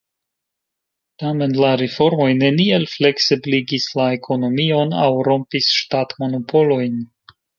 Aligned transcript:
Tamen 1.23 1.51
la 1.63 1.67
reformoj 1.81 2.27
neniel 2.39 2.87
fleksebligis 2.95 3.87
la 4.01 4.07
ekonomion 4.15 4.97
aŭ 5.05 5.13
rompis 5.31 5.71
ŝtatmonopolojn. 5.77 6.99